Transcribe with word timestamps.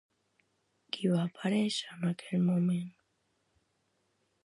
Qui 0.95 1.11
va 1.11 1.19
aparèixer 1.27 1.93
en 1.99 2.09
aquell 2.15 2.43
moment? 2.49 2.91